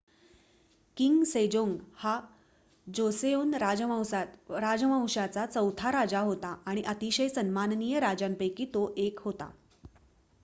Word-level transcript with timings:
king 0.97 1.23
Sejong 1.23 1.73
हा 1.95 2.13
Joseon 2.87 3.53
राजवंशाचा 4.59 5.45
चौथा 5.45 5.91
राजा 5.91 6.19
होता 6.21 6.55
आणि 6.65 6.83
अतिशय 6.85 7.29
सन्माननीय 7.29 7.99
राजांपैकी 7.99 8.65
तो 8.73 8.87
1 8.99 9.19
होता 9.19 9.49